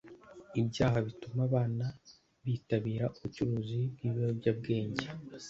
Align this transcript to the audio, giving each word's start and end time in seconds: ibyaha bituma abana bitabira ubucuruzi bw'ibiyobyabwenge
ibyaha 0.59 0.97
bituma 1.07 1.39
abana 1.49 1.85
bitabira 2.45 3.05
ubucuruzi 3.17 3.79
bw'ibiyobyabwenge 3.93 5.05